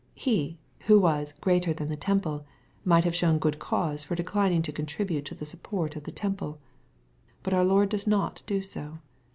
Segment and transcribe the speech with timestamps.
[0.15, 0.57] He,
[0.87, 2.43] who was '^ greater than the temple,"
[2.83, 6.59] might have shown good cause for dechning to contribute to the support of the temple
[7.43, 8.97] But our Lord does not do so.